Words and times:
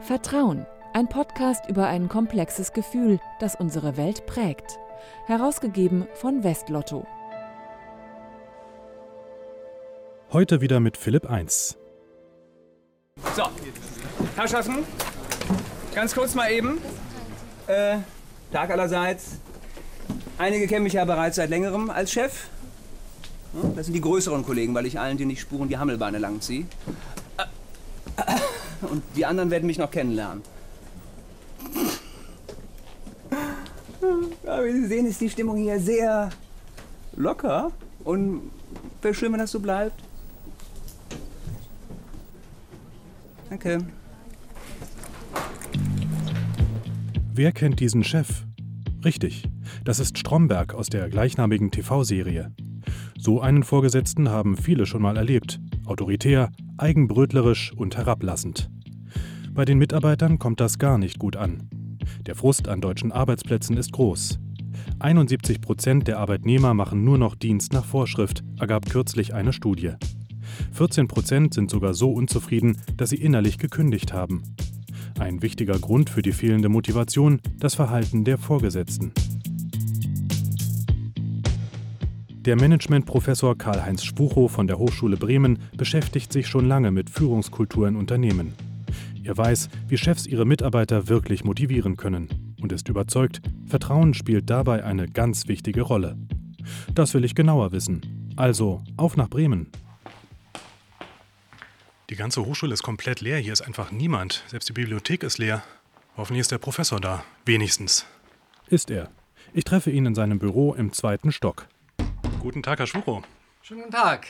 Vertrauen, 0.00 0.64
ein 0.94 1.08
Podcast 1.08 1.68
über 1.68 1.88
ein 1.88 2.08
komplexes 2.08 2.72
Gefühl, 2.72 3.18
das 3.40 3.56
unsere 3.56 3.96
Welt 3.96 4.26
prägt. 4.26 4.78
Herausgegeben 5.26 6.06
von 6.14 6.44
Westlotto. 6.44 7.06
Heute 10.32 10.60
wieder 10.60 10.78
mit 10.78 10.96
Philipp 10.96 11.28
1. 11.28 11.76
So, 13.34 13.42
Herrschaften, 14.36 14.84
ganz 15.94 16.14
kurz 16.14 16.34
mal 16.34 16.50
eben. 16.52 16.78
Äh, 17.66 17.98
Tag 18.52 18.70
allerseits. 18.70 19.38
Einige 20.38 20.68
kennen 20.68 20.84
mich 20.84 20.92
ja 20.92 21.04
bereits 21.04 21.36
seit 21.36 21.50
längerem 21.50 21.90
als 21.90 22.12
Chef. 22.12 22.48
Das 23.74 23.86
sind 23.86 23.94
die 23.94 24.00
größeren 24.00 24.44
Kollegen, 24.44 24.74
weil 24.74 24.86
ich 24.86 25.00
allen, 25.00 25.16
die 25.18 25.24
nicht 25.26 25.40
spuren, 25.40 25.68
die 25.68 25.78
Hammelbeine 25.78 26.18
langziehe. 26.18 26.66
Und 28.82 29.02
die 29.16 29.26
anderen 29.26 29.50
werden 29.50 29.66
mich 29.66 29.78
noch 29.78 29.90
kennenlernen. 29.90 30.42
Ja, 34.44 34.64
wie 34.64 34.72
Sie 34.72 34.86
sehen, 34.86 35.06
ist 35.06 35.20
die 35.20 35.28
Stimmung 35.28 35.56
hier 35.56 35.80
sehr 35.80 36.30
locker. 37.16 37.72
Und 38.04 38.50
wäre 39.02 39.14
schön, 39.14 39.32
wenn 39.32 39.40
das 39.40 39.50
so 39.50 39.60
bleibt. 39.60 40.02
Danke. 43.50 43.78
Wer 47.34 47.52
kennt 47.52 47.80
diesen 47.80 48.04
Chef? 48.04 48.44
Richtig, 49.04 49.44
das 49.84 50.00
ist 50.00 50.18
Stromberg 50.18 50.74
aus 50.74 50.88
der 50.88 51.08
gleichnamigen 51.08 51.70
TV-Serie. 51.70 52.52
So 53.16 53.40
einen 53.40 53.62
Vorgesetzten 53.62 54.28
haben 54.28 54.56
viele 54.56 54.86
schon 54.86 55.02
mal 55.02 55.16
erlebt. 55.16 55.60
Autoritär, 55.86 56.50
eigenbrötlerisch 56.78 57.72
und 57.74 57.96
herablassend. 57.96 58.70
Bei 59.52 59.64
den 59.64 59.78
Mitarbeitern 59.78 60.38
kommt 60.38 60.60
das 60.60 60.78
gar 60.78 60.98
nicht 60.98 61.18
gut 61.18 61.36
an. 61.36 61.68
Der 62.26 62.34
Frust 62.34 62.68
an 62.68 62.80
deutschen 62.80 63.12
Arbeitsplätzen 63.12 63.76
ist 63.76 63.92
groß. 63.92 64.38
71 65.00 65.60
Prozent 65.60 66.08
der 66.08 66.18
Arbeitnehmer 66.18 66.74
machen 66.74 67.04
nur 67.04 67.18
noch 67.18 67.34
Dienst 67.34 67.72
nach 67.72 67.84
Vorschrift, 67.84 68.42
ergab 68.58 68.88
kürzlich 68.88 69.34
eine 69.34 69.52
Studie. 69.52 69.92
14 70.72 71.08
Prozent 71.08 71.54
sind 71.54 71.70
sogar 71.70 71.94
so 71.94 72.10
unzufrieden, 72.12 72.78
dass 72.96 73.10
sie 73.10 73.16
innerlich 73.16 73.58
gekündigt 73.58 74.12
haben. 74.12 74.42
Ein 75.18 75.42
wichtiger 75.42 75.78
Grund 75.78 76.10
für 76.10 76.22
die 76.22 76.32
fehlende 76.32 76.68
Motivation, 76.68 77.40
das 77.58 77.74
Verhalten 77.74 78.24
der 78.24 78.38
Vorgesetzten. 78.38 79.12
Der 82.48 82.56
Managementprofessor 82.56 83.58
Karl-Heinz 83.58 84.04
Spuchow 84.04 84.50
von 84.50 84.66
der 84.66 84.78
Hochschule 84.78 85.18
Bremen 85.18 85.58
beschäftigt 85.76 86.32
sich 86.32 86.46
schon 86.48 86.66
lange 86.66 86.90
mit 86.90 87.10
Führungskultur 87.10 87.86
in 87.86 87.94
Unternehmen. 87.94 88.54
Er 89.22 89.36
weiß, 89.36 89.68
wie 89.86 89.98
Chefs 89.98 90.24
ihre 90.24 90.46
Mitarbeiter 90.46 91.08
wirklich 91.08 91.44
motivieren 91.44 91.98
können 91.98 92.54
und 92.58 92.72
ist 92.72 92.88
überzeugt, 92.88 93.42
Vertrauen 93.66 94.14
spielt 94.14 94.48
dabei 94.48 94.82
eine 94.82 95.08
ganz 95.08 95.46
wichtige 95.46 95.82
Rolle. 95.82 96.16
Das 96.94 97.12
will 97.12 97.26
ich 97.26 97.34
genauer 97.34 97.70
wissen. 97.72 98.32
Also, 98.36 98.82
auf 98.96 99.18
nach 99.18 99.28
Bremen. 99.28 99.70
Die 102.08 102.16
ganze 102.16 102.46
Hochschule 102.46 102.72
ist 102.72 102.82
komplett 102.82 103.20
leer. 103.20 103.36
Hier 103.36 103.52
ist 103.52 103.60
einfach 103.60 103.92
niemand. 103.92 104.42
Selbst 104.46 104.70
die 104.70 104.72
Bibliothek 104.72 105.22
ist 105.22 105.36
leer. 105.36 105.62
Hoffentlich 106.16 106.40
ist 106.40 106.50
der 106.50 106.56
Professor 106.56 106.98
da. 106.98 107.24
Wenigstens. 107.44 108.06
Ist 108.68 108.90
er. 108.90 109.10
Ich 109.52 109.64
treffe 109.64 109.90
ihn 109.90 110.06
in 110.06 110.14
seinem 110.14 110.38
Büro 110.38 110.72
im 110.72 110.94
zweiten 110.94 111.30
Stock. 111.30 111.68
Guten 112.48 112.62
Tag, 112.62 112.78
Herr 112.78 112.86
Schwuchow. 112.86 113.22
Schönen 113.60 113.82
guten 113.82 113.92
Tag. 113.92 114.26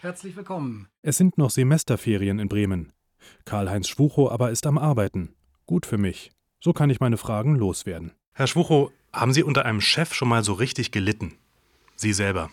Herzlich 0.00 0.34
willkommen. 0.34 0.88
Es 1.02 1.18
sind 1.18 1.36
noch 1.36 1.50
Semesterferien 1.50 2.38
in 2.38 2.48
Bremen. 2.48 2.94
Karl-Heinz 3.44 3.88
Schwuchow 3.88 4.32
aber 4.32 4.50
ist 4.50 4.66
am 4.66 4.78
Arbeiten. 4.78 5.34
Gut 5.66 5.84
für 5.84 5.98
mich. 5.98 6.30
So 6.60 6.72
kann 6.72 6.88
ich 6.88 7.00
meine 7.00 7.18
Fragen 7.18 7.56
loswerden. 7.56 8.12
Herr 8.32 8.46
Schwuchow, 8.46 8.90
haben 9.12 9.34
Sie 9.34 9.42
unter 9.42 9.66
einem 9.66 9.82
Chef 9.82 10.14
schon 10.14 10.28
mal 10.28 10.42
so 10.42 10.54
richtig 10.54 10.92
gelitten? 10.92 11.36
Sie 11.94 12.14
selber. 12.14 12.50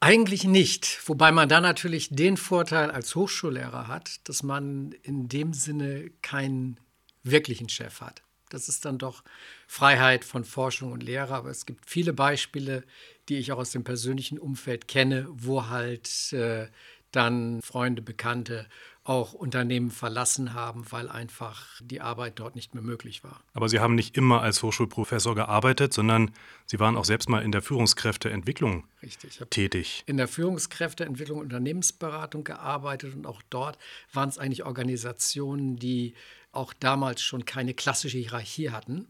Eigentlich 0.00 0.42
nicht, 0.42 1.00
wobei 1.06 1.30
man 1.30 1.48
da 1.48 1.60
natürlich 1.60 2.08
den 2.10 2.36
Vorteil 2.36 2.90
als 2.90 3.14
Hochschullehrer 3.14 3.86
hat, 3.86 4.28
dass 4.28 4.42
man 4.42 4.90
in 5.04 5.28
dem 5.28 5.52
Sinne 5.52 6.10
keinen 6.20 6.80
wirklichen 7.22 7.68
Chef 7.68 8.00
hat. 8.00 8.24
Das 8.52 8.68
ist 8.68 8.84
dann 8.84 8.98
doch 8.98 9.22
Freiheit 9.66 10.24
von 10.24 10.44
Forschung 10.44 10.92
und 10.92 11.02
Lehre, 11.02 11.34
aber 11.34 11.50
es 11.50 11.64
gibt 11.64 11.88
viele 11.88 12.12
Beispiele, 12.12 12.84
die 13.28 13.38
ich 13.38 13.52
auch 13.52 13.58
aus 13.58 13.70
dem 13.70 13.84
persönlichen 13.84 14.38
Umfeld 14.38 14.88
kenne, 14.88 15.26
wo 15.30 15.68
halt 15.68 16.32
äh, 16.32 16.66
dann 17.12 17.60
Freunde, 17.62 18.02
Bekannte 18.02 18.66
auch 19.04 19.32
Unternehmen 19.32 19.90
verlassen 19.90 20.54
haben, 20.54 20.84
weil 20.90 21.08
einfach 21.08 21.80
die 21.80 22.00
Arbeit 22.00 22.38
dort 22.38 22.54
nicht 22.54 22.74
mehr 22.74 22.84
möglich 22.84 23.24
war. 23.24 23.42
Aber 23.52 23.68
Sie 23.68 23.80
haben 23.80 23.96
nicht 23.96 24.16
immer 24.16 24.42
als 24.42 24.62
Hochschulprofessor 24.62 25.34
gearbeitet, 25.34 25.92
sondern 25.92 26.30
Sie 26.66 26.78
waren 26.78 26.96
auch 26.96 27.04
selbst 27.04 27.28
mal 27.28 27.42
in 27.42 27.50
der 27.50 27.62
Führungskräfteentwicklung 27.62 28.84
Richtig. 29.02 29.40
Tätig. 29.50 30.04
in 30.06 30.16
der 30.18 30.28
Führungskräfteentwicklung 30.28 31.38
und 31.38 31.46
Unternehmensberatung 31.46 32.44
gearbeitet 32.44 33.14
und 33.14 33.26
auch 33.26 33.42
dort 33.50 33.76
waren 34.12 34.28
es 34.28 34.38
eigentlich 34.38 34.64
Organisationen, 34.64 35.76
die 35.76 36.14
auch 36.52 36.72
damals 36.72 37.22
schon 37.22 37.44
keine 37.44 37.74
klassische 37.74 38.18
Hierarchie 38.18 38.70
hatten. 38.70 39.08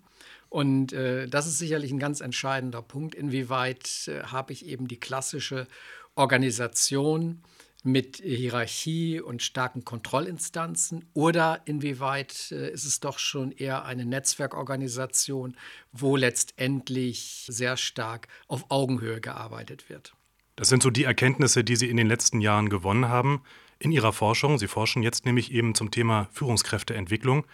Und 0.53 0.93
äh, 0.93 1.29
das 1.29 1.47
ist 1.47 1.57
sicherlich 1.57 1.91
ein 1.93 1.99
ganz 1.99 2.21
entscheidender 2.21 2.83
Punkt, 2.83 3.15
inwieweit 3.15 4.07
äh, 4.07 4.25
habe 4.25 4.53
ich 4.53 4.67
eben 4.67 4.87
die 4.87 5.01
klassische 5.01 5.67
Organisation 6.15 7.43
mit 7.83 8.19
Hierarchie 8.19 9.23
und 9.23 9.43
starken 9.43 9.87
Kontrollinstanzen 9.87 11.07
oder 11.15 11.63
inwieweit 11.65 12.53
äh, 12.53 12.71
ist 12.71 12.85
es 12.85 13.01
doch 13.01 13.19
schon 13.19 13.53
eher 13.53 13.87
eine 13.87 14.05
Netzwerkorganisation, 14.05 15.57
wo 15.91 16.17
letztendlich 16.17 17.47
sehr 17.49 17.79
stark 17.79 18.29
auf 18.47 18.67
Augenhöhe 18.69 19.23
gearbeitet 19.23 19.89
wird. 19.89 20.13
Das 20.57 20.69
sind 20.69 20.83
so 20.83 20.91
die 20.91 21.05
Erkenntnisse, 21.05 21.65
die 21.65 21.77
Sie 21.77 21.89
in 21.89 21.97
den 21.97 22.09
letzten 22.09 22.43
Jahren 22.43 22.69
gewonnen 22.69 23.09
haben 23.09 23.43
in 23.79 23.91
Ihrer 23.91 24.13
Forschung. 24.13 24.59
Sie 24.59 24.69
forschen 24.69 25.03
jetzt 25.03 25.25
nämlich 25.25 25.51
eben 25.51 25.75
zum 25.75 25.91
Thema 25.91 26.29
Führungskräfteentwicklung. 26.33 27.47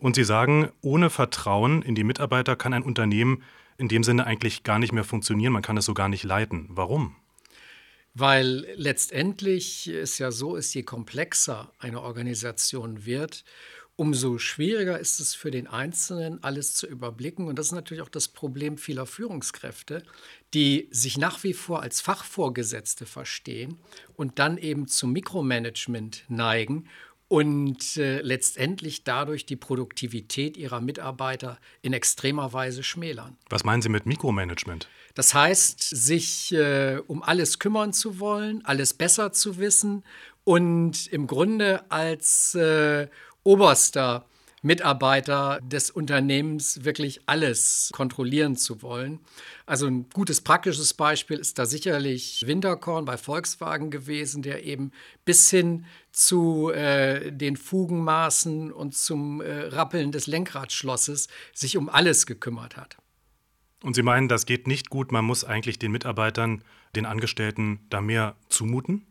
Und 0.00 0.16
Sie 0.16 0.24
sagen, 0.24 0.70
ohne 0.80 1.10
Vertrauen 1.10 1.82
in 1.82 1.94
die 1.94 2.04
Mitarbeiter 2.04 2.56
kann 2.56 2.72
ein 2.72 2.82
Unternehmen 2.82 3.42
in 3.76 3.88
dem 3.88 4.02
Sinne 4.02 4.26
eigentlich 4.26 4.62
gar 4.62 4.78
nicht 4.78 4.92
mehr 4.92 5.04
funktionieren. 5.04 5.52
Man 5.52 5.62
kann 5.62 5.76
es 5.76 5.84
so 5.84 5.94
gar 5.94 6.08
nicht 6.08 6.24
leiten. 6.24 6.66
Warum? 6.70 7.16
Weil 8.14 8.66
letztendlich 8.74 9.86
es 9.86 10.18
ja 10.18 10.32
so 10.32 10.56
ist, 10.56 10.74
je 10.74 10.82
komplexer 10.82 11.72
eine 11.78 12.02
Organisation 12.02 13.04
wird, 13.04 13.44
umso 14.00 14.38
schwieriger 14.38 14.98
ist 14.98 15.20
es 15.20 15.34
für 15.34 15.50
den 15.50 15.66
Einzelnen, 15.66 16.42
alles 16.42 16.74
zu 16.74 16.86
überblicken. 16.86 17.46
Und 17.46 17.58
das 17.58 17.66
ist 17.66 17.72
natürlich 17.72 18.02
auch 18.02 18.08
das 18.08 18.28
Problem 18.28 18.78
vieler 18.78 19.04
Führungskräfte, 19.04 20.02
die 20.54 20.88
sich 20.90 21.18
nach 21.18 21.44
wie 21.44 21.52
vor 21.52 21.82
als 21.82 22.00
Fachvorgesetzte 22.00 23.04
verstehen 23.04 23.76
und 24.14 24.38
dann 24.38 24.56
eben 24.56 24.88
zum 24.88 25.12
Mikromanagement 25.12 26.24
neigen 26.28 26.88
und 27.30 27.96
äh, 27.96 28.20
letztendlich 28.22 29.04
dadurch 29.04 29.46
die 29.46 29.54
Produktivität 29.54 30.56
ihrer 30.56 30.80
Mitarbeiter 30.80 31.60
in 31.80 31.92
extremer 31.92 32.52
Weise 32.52 32.82
schmälern. 32.82 33.36
Was 33.48 33.62
meinen 33.62 33.82
Sie 33.82 33.88
mit 33.88 34.04
Mikromanagement? 34.04 34.88
Das 35.14 35.32
heißt, 35.32 35.80
sich 35.80 36.52
äh, 36.52 36.98
um 37.06 37.22
alles 37.22 37.60
kümmern 37.60 37.92
zu 37.92 38.18
wollen, 38.18 38.64
alles 38.64 38.94
besser 38.94 39.32
zu 39.32 39.58
wissen 39.58 40.02
und 40.42 41.06
im 41.06 41.28
Grunde 41.28 41.88
als 41.88 42.56
äh, 42.56 43.06
oberster 43.44 44.26
Mitarbeiter 44.62 45.58
des 45.62 45.90
Unternehmens 45.90 46.84
wirklich 46.84 47.20
alles 47.26 47.90
kontrollieren 47.92 48.56
zu 48.56 48.82
wollen. 48.82 49.20
Also 49.64 49.86
ein 49.86 50.08
gutes 50.12 50.42
praktisches 50.42 50.92
Beispiel 50.92 51.38
ist 51.38 51.58
da 51.58 51.64
sicherlich 51.64 52.44
Winterkorn 52.46 53.06
bei 53.06 53.16
Volkswagen 53.16 53.90
gewesen, 53.90 54.42
der 54.42 54.64
eben 54.64 54.92
bis 55.24 55.50
hin 55.50 55.86
zu 56.12 56.70
äh, 56.70 57.32
den 57.32 57.56
Fugenmaßen 57.56 58.70
und 58.72 58.94
zum 58.94 59.40
äh, 59.40 59.50
Rappeln 59.68 60.12
des 60.12 60.26
Lenkradschlosses 60.26 61.28
sich 61.54 61.76
um 61.76 61.88
alles 61.88 62.26
gekümmert 62.26 62.76
hat. 62.76 62.98
Und 63.82 63.94
Sie 63.94 64.02
meinen, 64.02 64.28
das 64.28 64.44
geht 64.44 64.66
nicht 64.66 64.90
gut, 64.90 65.10
man 65.10 65.24
muss 65.24 65.42
eigentlich 65.42 65.78
den 65.78 65.90
Mitarbeitern, 65.90 66.62
den 66.94 67.06
Angestellten 67.06 67.80
da 67.88 68.02
mehr 68.02 68.36
zumuten? 68.48 69.06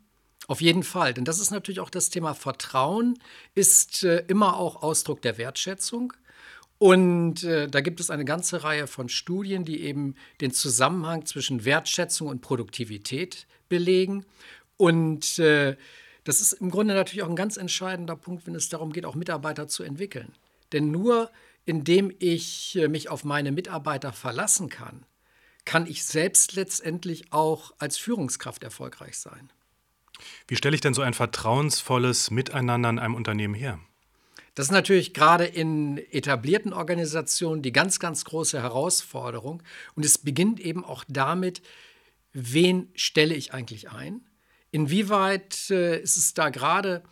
Auf 0.50 0.62
jeden 0.62 0.82
Fall, 0.82 1.14
denn 1.14 1.26
das 1.26 1.40
ist 1.40 1.52
natürlich 1.52 1.80
auch 1.80 1.92
das 1.92 2.10
Thema 2.10 2.34
Vertrauen, 2.34 3.20
ist 3.54 4.04
äh, 4.04 4.24
immer 4.28 4.58
auch 4.58 4.82
Ausdruck 4.82 5.22
der 5.22 5.38
Wertschätzung. 5.38 6.12
Und 6.80 7.44
äh, 7.44 7.68
da 7.68 7.82
gibt 7.82 8.00
es 8.00 8.10
eine 8.10 8.26
ganze 8.26 8.64
Reihe 8.64 8.88
von 8.88 9.10
Studien, 9.10 9.64
die 9.64 9.84
eben 9.84 10.16
den 10.42 10.52
Zusammenhang 10.52 11.28
zwischen 11.28 11.66
Wertschätzung 11.66 12.30
und 12.30 12.42
Produktivität 12.42 13.46
belegen. 13.70 14.26
Und 14.76 15.38
äh, 15.38 15.78
das 16.24 16.42
ist 16.42 16.54
im 16.54 16.72
Grunde 16.72 16.96
natürlich 16.96 17.22
auch 17.22 17.30
ein 17.30 17.36
ganz 17.36 17.56
entscheidender 17.56 18.16
Punkt, 18.16 18.48
wenn 18.48 18.56
es 18.56 18.70
darum 18.70 18.92
geht, 18.92 19.06
auch 19.06 19.14
Mitarbeiter 19.14 19.68
zu 19.68 19.84
entwickeln. 19.84 20.34
Denn 20.72 20.90
nur 20.90 21.30
indem 21.68 22.12
ich 22.18 22.76
äh, 22.76 22.88
mich 22.88 23.10
auf 23.10 23.24
meine 23.24 23.52
Mitarbeiter 23.52 24.14
verlassen 24.14 24.70
kann, 24.70 25.06
kann 25.64 25.86
ich 25.86 26.04
selbst 26.04 26.56
letztendlich 26.56 27.32
auch 27.32 27.72
als 27.78 28.00
Führungskraft 28.00 28.64
erfolgreich 28.64 29.20
sein. 29.20 29.52
Wie 30.48 30.56
stelle 30.56 30.76
ich 30.76 30.82
denn 30.82 30.94
so 30.94 31.02
ein 31.02 31.14
vertrauensvolles 31.14 32.32
Miteinander 32.32 32.90
in 32.90 33.00
einem 33.00 33.16
Unternehmen 33.16 33.54
her? 33.54 33.80
Das 34.56 34.68
ist 34.68 34.72
natürlich 34.72 35.14
gerade 35.14 35.46
in 35.46 35.98
etablierten 36.12 36.74
Organisationen 36.74 37.62
die 37.62 37.72
ganz, 37.72 38.00
ganz 38.00 38.26
große 38.26 38.62
Herausforderung. 38.62 39.64
Und 39.96 40.06
es 40.06 40.18
beginnt 40.18 40.60
eben 40.60 40.84
auch 40.84 41.06
damit, 41.08 41.62
wen 42.34 42.90
stelle 42.96 43.36
ich 43.36 43.54
eigentlich 43.54 43.90
ein? 43.90 44.22
Inwieweit 44.72 45.70
äh, 45.70 46.02
ist 46.02 46.18
es 46.18 46.34
da 46.34 46.50
gerade 46.50 47.04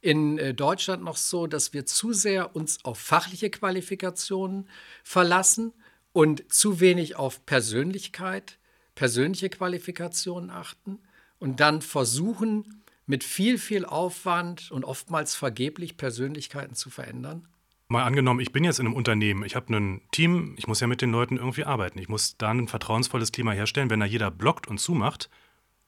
in 0.00 0.38
äh, 0.38 0.52
Deutschland 0.52 1.02
noch 1.02 1.16
so, 1.16 1.46
dass 1.46 1.72
wir 1.72 1.86
zu 1.86 2.12
sehr 2.12 2.54
uns 2.56 2.84
auf 2.84 2.98
fachliche 2.98 3.50
Qualifikationen 3.50 4.68
verlassen 5.02 5.72
und 6.12 6.52
zu 6.52 6.80
wenig 6.80 7.16
auf 7.16 7.46
Persönlichkeit, 7.46 8.58
persönliche 8.94 9.48
Qualifikationen 9.48 10.50
achten 10.50 10.98
und 11.38 11.60
dann 11.60 11.82
versuchen, 11.82 12.82
mit 13.06 13.24
viel, 13.24 13.58
viel 13.58 13.84
Aufwand 13.84 14.70
und 14.70 14.84
oftmals 14.84 15.34
vergeblich 15.34 15.96
Persönlichkeiten 15.96 16.74
zu 16.74 16.90
verändern? 16.90 17.46
Mal 17.88 18.02
angenommen, 18.02 18.40
ich 18.40 18.50
bin 18.50 18.64
jetzt 18.64 18.80
in 18.80 18.86
einem 18.86 18.96
Unternehmen, 18.96 19.44
ich 19.44 19.54
habe 19.54 19.74
ein 19.74 20.00
Team, 20.10 20.54
ich 20.58 20.66
muss 20.66 20.80
ja 20.80 20.88
mit 20.88 21.02
den 21.02 21.12
Leuten 21.12 21.36
irgendwie 21.36 21.64
arbeiten. 21.64 22.00
Ich 22.00 22.08
muss 22.08 22.36
da 22.36 22.50
ein 22.50 22.66
vertrauensvolles 22.66 23.30
Klima 23.30 23.52
herstellen. 23.52 23.90
Wenn 23.90 24.00
da 24.00 24.06
jeder 24.06 24.32
blockt 24.32 24.66
und 24.66 24.78
zumacht, 24.78 25.30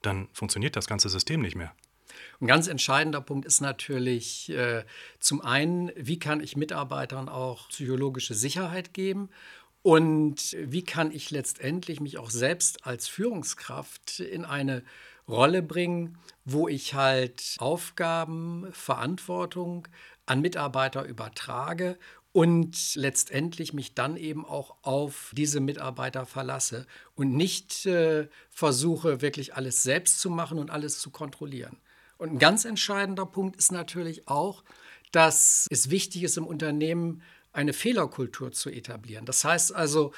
dann 0.03 0.29
funktioniert 0.33 0.77
das 0.77 0.87
ganze 0.87 1.09
System 1.09 1.41
nicht 1.41 1.57
mehr. 1.57 1.75
Ein 2.41 2.47
ganz 2.47 2.69
entscheidender 2.69 3.21
Punkt 3.21 3.47
ist 3.47 3.61
natürlich 3.61 4.51
äh, 4.51 4.85
zum 5.19 5.41
einen, 5.41 5.91
wie 5.97 6.21
kann 6.21 6.41
ich 6.41 6.57
Mitarbeitern 6.57 7.29
auch 7.29 7.69
psychologische 7.69 8.35
Sicherheit 8.35 8.95
geben 8.95 9.29
und 9.83 10.57
wie 10.59 10.85
kann 10.85 11.11
ich 11.11 11.31
letztendlich 11.31 12.01
mich 12.01 12.17
auch 12.19 12.31
selbst 12.31 12.87
als 12.87 13.09
Führungskraft 13.09 14.21
in 14.21 14.45
eine 14.45 14.85
Rolle 15.29 15.63
bringen, 15.63 16.19
wo 16.45 16.69
ich 16.69 16.95
halt 16.95 17.57
Aufgaben, 17.59 18.67
Verantwortung 18.73 19.87
an 20.27 20.41
Mitarbeiter 20.41 21.05
übertrage 21.05 21.99
und 22.33 22.95
letztendlich 22.95 23.73
mich 23.73 23.95
dann 23.95 24.17
eben 24.17 24.45
auch 24.45 24.77
auf 24.83 25.33
diese 25.37 25.61
Mitarbeiter 25.61 26.27
verlasse 26.27 26.87
und 27.15 27.35
nicht 27.35 27.87
äh, 27.87 28.29
versuche, 28.51 29.23
wirklich 29.23 29.55
alles 29.55 29.83
selbst 29.83 30.21
zu 30.21 30.31
machen 30.31 30.59
und 30.59 30.71
alles 30.71 31.01
zu 31.01 31.11
kontrollieren. 31.11 31.79
Und 32.19 32.33
ein 32.33 32.39
ganz 32.39 32.65
entscheidender 32.65 33.27
Punkt 33.27 33.57
ist 33.57 33.73
natürlich 33.73 34.29
auch, 34.29 34.65
dass 35.13 35.67
es 35.71 35.91
wichtig 35.91 36.25
ist, 36.25 36.37
im 36.37 36.47
Unternehmen 36.47 37.23
eine 37.53 37.73
Fehlerkultur 37.73 38.53
zu 38.53 38.71
etablieren. 38.71 39.25
Das 39.25 39.45
heißt 39.45 39.75
also, 39.75 40.13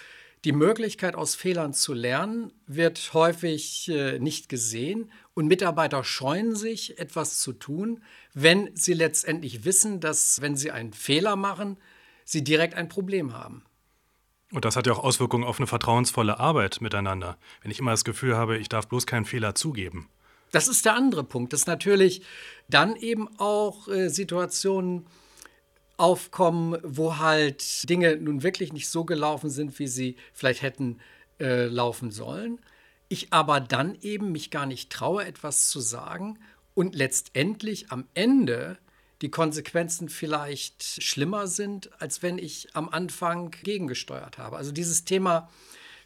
die 0.44 0.52
Möglichkeit, 0.52 1.16
aus 1.16 1.34
Fehlern 1.34 1.74
zu 1.74 1.92
lernen, 1.92 2.52
wird 2.66 3.12
häufig 3.12 3.88
äh, 3.88 4.18
nicht 4.18 4.48
gesehen 4.48 5.10
und 5.34 5.46
Mitarbeiter 5.46 6.02
scheuen 6.02 6.54
sich, 6.54 6.98
etwas 6.98 7.40
zu 7.40 7.52
tun, 7.52 8.02
wenn 8.32 8.74
sie 8.74 8.94
letztendlich 8.94 9.64
wissen, 9.64 10.00
dass, 10.00 10.40
wenn 10.40 10.56
sie 10.56 10.70
einen 10.70 10.92
Fehler 10.92 11.36
machen, 11.36 11.76
sie 12.24 12.42
direkt 12.42 12.74
ein 12.74 12.88
Problem 12.88 13.34
haben. 13.34 13.64
Und 14.52 14.64
das 14.64 14.76
hat 14.76 14.86
ja 14.86 14.94
auch 14.94 15.04
Auswirkungen 15.04 15.44
auf 15.44 15.58
eine 15.58 15.66
vertrauensvolle 15.66 16.40
Arbeit 16.40 16.80
miteinander. 16.80 17.36
Wenn 17.62 17.70
ich 17.70 17.78
immer 17.78 17.92
das 17.92 18.04
Gefühl 18.04 18.36
habe, 18.36 18.58
ich 18.58 18.68
darf 18.68 18.88
bloß 18.88 19.06
keinen 19.06 19.24
Fehler 19.24 19.54
zugeben. 19.54 20.08
Das 20.50 20.66
ist 20.66 20.84
der 20.84 20.94
andere 20.94 21.22
Punkt, 21.22 21.52
dass 21.52 21.66
natürlich 21.66 22.22
dann 22.68 22.96
eben 22.96 23.28
auch 23.38 23.86
äh, 23.88 24.08
Situationen 24.08 25.06
aufkommen, 26.00 26.78
wo 26.82 27.18
halt 27.18 27.88
Dinge 27.88 28.16
nun 28.16 28.42
wirklich 28.42 28.72
nicht 28.72 28.88
so 28.88 29.04
gelaufen 29.04 29.50
sind, 29.50 29.78
wie 29.78 29.86
sie 29.86 30.16
vielleicht 30.32 30.62
hätten 30.62 30.98
äh, 31.38 31.66
laufen 31.66 32.10
sollen. 32.10 32.58
Ich 33.08 33.32
aber 33.32 33.60
dann 33.60 33.96
eben 34.00 34.32
mich 34.32 34.50
gar 34.50 34.66
nicht 34.66 34.90
traue, 34.90 35.24
etwas 35.24 35.68
zu 35.68 35.80
sagen 35.80 36.38
und 36.74 36.94
letztendlich 36.94 37.90
am 37.90 38.06
Ende 38.14 38.78
die 39.20 39.30
Konsequenzen 39.30 40.08
vielleicht 40.08 40.82
schlimmer 41.02 41.46
sind, 41.46 41.90
als 42.00 42.22
wenn 42.22 42.38
ich 42.38 42.68
am 42.74 42.88
Anfang 42.88 43.50
gegengesteuert 43.50 44.38
habe. 44.38 44.56
Also 44.56 44.72
dieses 44.72 45.04
Thema 45.04 45.50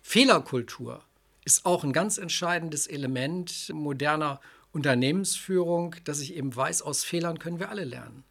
Fehlerkultur 0.03 1.05
ist 1.45 1.67
auch 1.67 1.85
ein 1.85 1.93
ganz 1.93 2.19
entscheidendes 2.19 2.89
Element 2.89 3.71
moderner 3.73 4.41
Unternehmensführung, 4.73 5.95
dass 6.05 6.21
ich 6.21 6.35
eben 6.35 6.55
weiß, 6.55 6.83
aus 6.83 7.05
Fehlern 7.05 7.39
können 7.39 7.61
wir 7.61 7.69
alle 7.69 7.85
lernen. 7.85 8.25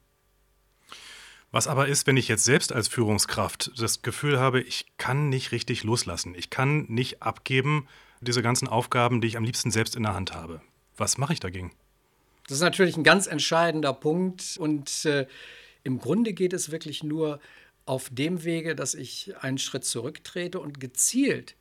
Was 1.54 1.68
aber 1.68 1.88
ist, 1.88 2.08
wenn 2.08 2.18
ich 2.18 2.28
jetzt 2.30 2.46
selbst 2.46 2.74
als 2.74 2.88
Führungskraft 2.88 3.72
das 3.78 4.02
Gefühl 4.02 4.40
habe, 4.40 4.60
ich 4.60 4.88
kann 4.98 5.30
nicht 5.30 5.52
richtig 5.52 5.84
loslassen, 5.84 6.34
ich 6.36 6.50
kann 6.50 6.86
nicht 6.90 7.22
abgeben 7.22 7.88
diese 8.22 8.42
ganzen 8.42 8.68
Aufgaben, 8.68 9.22
die 9.22 9.28
ich 9.28 9.38
am 9.38 9.44
liebsten 9.44 9.70
selbst 9.70 9.96
in 9.96 10.02
der 10.02 10.16
Hand 10.16 10.34
habe. 10.34 10.62
Was 10.98 11.20
mache 11.20 11.32
ich 11.32 11.40
dagegen? 11.40 11.72
Das 12.48 12.58
ist 12.58 12.64
natürlich 12.64 12.98
ein 12.98 13.04
ganz 13.04 13.28
entscheidender 13.28 13.94
Punkt 13.94 14.58
und 14.60 15.06
äh, 15.06 15.28
im 15.84 16.00
Grunde 16.00 16.34
geht 16.34 16.54
es 16.54 16.72
wirklich 16.72 17.04
nur 17.04 17.40
auf 17.86 18.10
dem 18.12 18.44
Wege, 18.44 18.76
dass 18.76 18.96
ich 18.96 19.36
einen 19.40 19.60
Schritt 19.60 19.86
zurücktrete 19.86 20.60
und 20.60 20.80
gezielt 20.80 21.56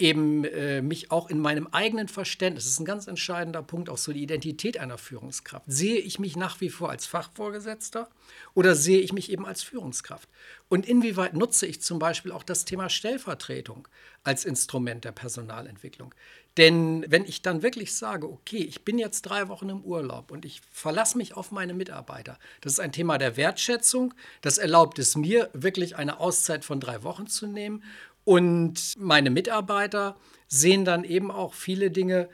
eben 0.00 0.44
äh, 0.44 0.82
mich 0.82 1.10
auch 1.10 1.28
in 1.30 1.38
meinem 1.38 1.66
eigenen 1.68 2.08
Verständnis, 2.08 2.64
das 2.64 2.72
ist 2.72 2.80
ein 2.80 2.84
ganz 2.84 3.06
entscheidender 3.06 3.62
Punkt, 3.62 3.88
auch 3.88 3.98
so 3.98 4.12
die 4.12 4.22
Identität 4.22 4.78
einer 4.78 4.98
Führungskraft. 4.98 5.64
Sehe 5.66 5.98
ich 5.98 6.18
mich 6.18 6.36
nach 6.36 6.60
wie 6.60 6.70
vor 6.70 6.90
als 6.90 7.06
Fachvorgesetzter 7.06 8.08
oder 8.54 8.74
sehe 8.74 9.00
ich 9.00 9.12
mich 9.12 9.30
eben 9.30 9.46
als 9.46 9.62
Führungskraft? 9.62 10.28
Und 10.68 10.86
inwieweit 10.86 11.34
nutze 11.34 11.66
ich 11.66 11.82
zum 11.82 11.98
Beispiel 11.98 12.32
auch 12.32 12.42
das 12.42 12.64
Thema 12.64 12.88
Stellvertretung 12.88 13.88
als 14.24 14.44
Instrument 14.44 15.04
der 15.04 15.12
Personalentwicklung? 15.12 16.14
Denn 16.56 17.04
wenn 17.08 17.24
ich 17.24 17.42
dann 17.42 17.62
wirklich 17.62 17.94
sage, 17.94 18.28
okay, 18.28 18.58
ich 18.58 18.84
bin 18.84 18.98
jetzt 18.98 19.22
drei 19.22 19.48
Wochen 19.48 19.68
im 19.68 19.82
Urlaub 19.82 20.32
und 20.32 20.44
ich 20.44 20.60
verlasse 20.72 21.16
mich 21.16 21.34
auf 21.34 21.52
meine 21.52 21.74
Mitarbeiter, 21.74 22.38
das 22.60 22.74
ist 22.74 22.80
ein 22.80 22.92
Thema 22.92 23.18
der 23.18 23.36
Wertschätzung, 23.36 24.14
das 24.42 24.58
erlaubt 24.58 24.98
es 24.98 25.16
mir, 25.16 25.48
wirklich 25.52 25.96
eine 25.96 26.18
Auszeit 26.18 26.64
von 26.64 26.80
drei 26.80 27.04
Wochen 27.04 27.28
zu 27.28 27.46
nehmen 27.46 27.84
und 28.24 28.94
meine 28.98 29.30
Mitarbeiter 29.30 30.16
sehen 30.48 30.84
dann 30.84 31.04
eben 31.04 31.30
auch 31.30 31.54
viele 31.54 31.90
Dinge 31.90 32.28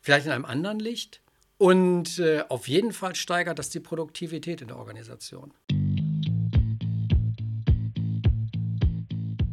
vielleicht 0.00 0.26
in 0.26 0.32
einem 0.32 0.44
anderen 0.44 0.78
Licht. 0.78 1.20
Und 1.58 2.18
äh, 2.18 2.42
auf 2.48 2.68
jeden 2.68 2.92
Fall 2.92 3.14
steigert 3.14 3.58
das 3.58 3.68
die 3.68 3.80
Produktivität 3.80 4.62
in 4.62 4.68
der 4.68 4.78
Organisation. 4.78 5.52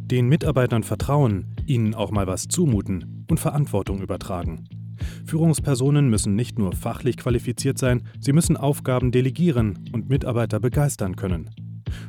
Den 0.09 0.29
Mitarbeitern 0.29 0.83
vertrauen, 0.83 1.53
ihnen 1.65 1.93
auch 1.93 2.11
mal 2.11 2.27
was 2.27 2.47
zumuten 2.47 3.25
und 3.29 3.41
Verantwortung 3.41 4.01
übertragen. 4.01 4.69
Führungspersonen 5.25 6.09
müssen 6.09 6.33
nicht 6.35 6.57
nur 6.57 6.71
fachlich 6.71 7.17
qualifiziert 7.17 7.77
sein, 7.77 8.07
sie 8.21 8.31
müssen 8.31 8.55
Aufgaben 8.55 9.11
delegieren 9.11 9.89
und 9.91 10.07
Mitarbeiter 10.07 10.61
begeistern 10.61 11.17
können. 11.17 11.49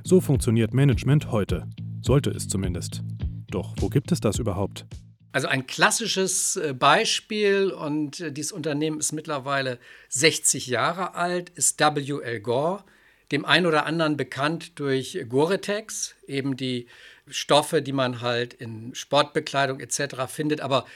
So 0.05 0.21
funktioniert 0.21 0.75
Management 0.75 1.33
heute, 1.33 1.67
sollte 2.01 2.31
es 2.31 2.47
zumindest. 2.47 3.03
Doch 3.51 3.75
wo 3.79 3.89
gibt 3.89 4.13
es 4.13 4.21
das 4.21 4.39
überhaupt? 4.39 4.85
Also 5.33 5.49
ein 5.49 5.67
klassisches 5.67 6.57
äh, 6.57 6.73
Beispiel, 6.73 7.71
und 7.71 8.21
äh, 8.21 8.33
dieses 8.33 8.53
Unternehmen 8.53 8.99
ist 8.99 9.13
mittlerweile 9.13 9.79
60 10.09 10.67
Jahre 10.67 11.15
alt, 11.15 11.51
ist 11.51 11.79
WL 11.79 12.41
Gore, 12.41 12.85
dem 13.31 13.45
einen 13.45 13.67
oder 13.67 13.85
anderen 13.85 14.17
bekannt 14.17 14.79
durch 14.79 15.19
Gore-Tex, 15.29 16.15
eben 16.27 16.57
die 16.57 16.89
Stoffe, 17.29 17.83
die 17.83 17.93
man 17.93 18.23
halt 18.23 18.55
in 18.55 18.95
Sportbekleidung 18.95 19.81
etc. 19.81 20.27
findet, 20.29 20.63
aber 20.63 20.87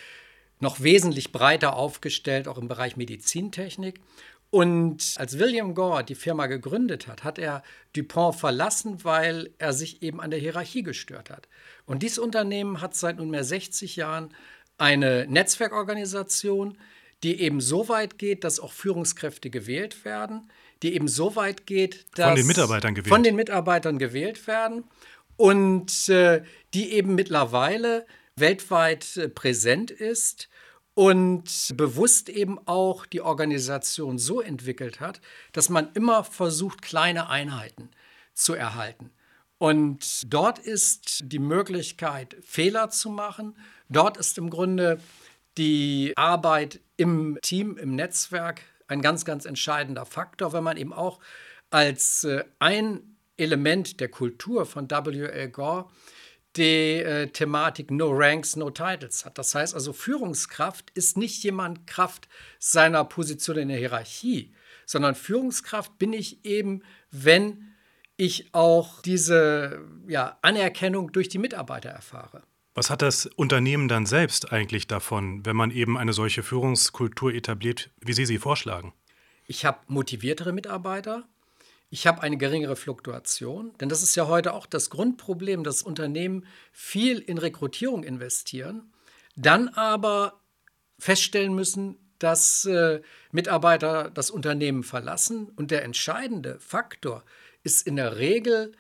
noch 0.61 0.80
wesentlich 0.80 1.32
breiter 1.32 1.76
aufgestellt, 1.76 2.49
auch 2.49 2.56
im 2.56 2.68
Bereich 2.68 2.97
Medizintechnik. 2.97 4.00
Und 4.52 5.14
als 5.16 5.38
William 5.38 5.75
Gore 5.75 6.04
die 6.04 6.14
Firma 6.14 6.47
gegründet 6.47 7.06
hat, 7.06 7.25
hat 7.25 7.38
er 7.38 7.62
Dupont 7.94 8.37
verlassen, 8.37 9.02
weil 9.02 9.49
er 9.56 9.73
sich 9.73 10.02
eben 10.02 10.21
an 10.21 10.30
der 10.30 10.40
Hierarchie 10.40 10.82
gestört 10.82 11.30
hat. 11.30 11.49
Und 11.87 12.02
dieses 12.02 12.18
Unternehmen 12.18 12.82
hat 12.82 12.94
seit 12.94 13.16
nunmehr 13.16 13.44
60 13.44 13.97
Jahren 13.97 14.35
eine 14.76 15.26
Netzwerkorganisation, 15.26 16.76
die 17.23 17.40
eben 17.40 17.62
so 17.62 17.88
weit 17.88 18.18
geht, 18.18 18.44
dass 18.44 18.61
auch 18.61 18.75
Führungskräfte 18.75 19.49
gewählt 19.49 20.04
werden, 20.04 20.50
die 20.82 20.94
eben 20.94 21.09
so 21.09 21.35
weit 21.35 21.66
geht, 21.66 22.04
dass 22.16 22.26
von 22.26 22.37
den 22.37 22.47
Mitarbeitern 22.47 22.94
gewählt, 22.94 23.14
von 23.14 23.23
den 23.23 23.37
Mitarbeitern 23.37 23.99
gewählt 23.99 24.47
werden 24.47 24.85
und 25.38 26.11
äh, 26.11 26.42
die 26.75 26.92
eben 26.92 27.14
mittlerweile 27.14 28.04
weltweit 28.37 29.16
äh, 29.16 29.30
präsent 29.30 29.90
ist 29.90 30.50
und 30.94 31.72
bewusst 31.76 32.28
eben 32.28 32.58
auch 32.66 33.06
die 33.06 33.22
Organisation 33.22 34.18
so 34.18 34.40
entwickelt 34.40 35.00
hat, 35.00 35.20
dass 35.52 35.68
man 35.68 35.90
immer 35.94 36.25
versucht, 36.25 36.82
kleine 36.82 37.28
Einheiten 37.28 37.90
zu 38.34 38.54
erhalten. 38.54 39.11
Und 39.58 40.32
dort 40.32 40.58
ist 40.58 41.22
die 41.25 41.38
Möglichkeit, 41.38 42.37
Fehler 42.42 42.90
zu 42.90 43.11
machen. 43.11 43.56
Dort 43.88 44.16
ist 44.16 44.37
im 44.37 44.50
Grunde 44.50 45.00
die 45.56 46.12
Arbeit 46.16 46.80
im 46.96 47.38
Team, 47.42 47.76
im 47.76 47.94
Netzwerk 47.94 48.62
ein 48.88 49.02
ganz, 49.02 49.25
ganz 49.25 49.44
entscheidender 49.44 50.04
Faktor, 50.04 50.52
wenn 50.52 50.64
man 50.64 50.76
eben 50.76 50.92
auch 50.92 51.20
als 51.70 52.25
äh, 52.25 52.44
ein 52.58 53.16
Element 53.37 54.00
der 54.00 54.08
Kultur 54.08 54.66
von 54.66 54.90
W.L. 54.90 55.49
Gore 55.50 55.88
die 56.56 56.99
äh, 56.99 57.28
Thematik 57.28 57.90
No 57.90 58.11
Ranks, 58.12 58.56
No 58.56 58.71
Titles 58.71 59.25
hat. 59.25 59.38
Das 59.38 59.54
heißt 59.54 59.75
also, 59.75 59.92
Führungskraft 59.92 60.90
ist 60.94 61.16
nicht 61.16 61.42
jemand 61.44 61.87
Kraft 61.87 62.28
seiner 62.59 63.04
Position 63.04 63.56
in 63.56 63.68
der 63.68 63.78
Hierarchie, 63.78 64.52
sondern 64.87 65.14
Führungskraft 65.14 65.99
bin 65.99 66.12
ich 66.12 66.44
eben, 66.44 66.82
wenn 67.11 67.73
ich 68.16 68.54
auch 68.54 69.02
diese 69.02 69.80
ja, 70.06 70.38
Anerkennung 70.42 71.12
durch 71.12 71.28
die 71.28 71.38
Mitarbeiter 71.38 71.90
erfahre. 71.90 72.42
Was 72.75 72.88
hat 72.88 73.02
das 73.02 73.26
Unternehmen 73.26 73.88
dann 73.88 74.06
selbst 74.06 74.52
eigentlich 74.52 74.87
davon, 74.87 75.44
wenn 75.44 75.56
man 75.56 75.71
eben 75.71 75.99
eine 75.99 76.12
solche 76.12 76.42
Führungskultur 76.42 77.35
etabliert, 77.35 77.90
wie 78.00 78.14
Sie 78.14 78.25
sie 78.25 78.38
vorschlagen? 78.38 78.94
Ich 79.47 79.64
habe 79.64 79.80
motiviertere 79.88 80.52
Mitarbeiter. 80.52 81.25
Ich 81.94 82.06
habe 82.06 82.22
eine 82.22 82.38
geringere 82.38 82.75
Fluktuation, 82.75 83.76
denn 83.78 83.90
das 83.90 84.02
ist 84.02 84.16
ja 84.16 84.26
heute 84.26 84.54
auch 84.54 84.64
das 84.64 84.88
Grundproblem, 84.88 85.62
dass 85.62 85.82
Unternehmen 85.82 86.46
viel 86.72 87.18
in 87.18 87.37
Rekrutierung 87.37 88.02
investieren, 88.02 88.90
dann 89.37 89.68
aber 89.68 90.40
feststellen 90.99 91.54
müssen, 91.54 91.99
dass 92.18 92.64
äh, 92.64 93.02
Mitarbeiter 93.30 94.08
das 94.08 94.30
Unternehmen 94.30 94.84
verlassen. 94.84 95.50
Und 95.54 95.70
der 95.70 95.84
entscheidende 95.84 96.58
Faktor 96.61 97.25
ist 97.62 97.87
in 97.87 97.96
der 97.96 98.16
Regel 98.16 98.72